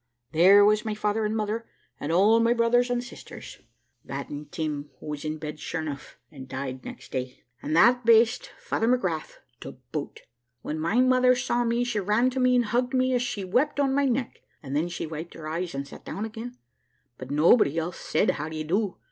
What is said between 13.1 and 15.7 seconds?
as she wept on my neck, and then she wiped her